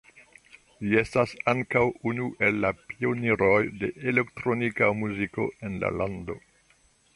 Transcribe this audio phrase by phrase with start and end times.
[0.85, 3.53] Li estas ankaŭ unu el la pioniroj
[3.83, 6.41] de elektronika muziko en la lando.